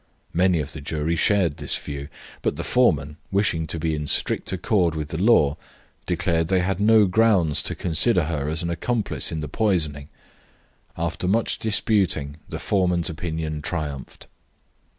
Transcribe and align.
Many 0.33 0.59
of 0.61 0.73
the 0.73 0.81
jury 0.81 1.15
shared 1.15 1.57
this 1.57 1.77
view, 1.77 2.07
but 2.41 2.55
the 2.55 2.63
foreman, 2.63 3.17
wishing 3.31 3.67
to 3.67 3.77
be 3.77 3.93
in 3.93 4.07
strict 4.07 4.51
accord 4.51 4.95
with 4.95 5.09
the 5.09 5.21
law, 5.23 5.57
declared 6.07 6.47
they 6.47 6.61
had 6.61 6.79
no 6.79 7.05
grounds 7.05 7.61
to 7.61 7.75
consider 7.75 8.23
her 8.23 8.49
as 8.49 8.63
an 8.63 8.71
accomplice 8.71 9.31
in 9.31 9.41
the 9.41 9.47
poisoning. 9.47 10.09
After 10.97 11.27
much 11.27 11.59
disputing 11.59 12.37
the 12.49 12.57
foreman's 12.57 13.11
opinion 13.11 13.61
triumphed. 13.61 14.25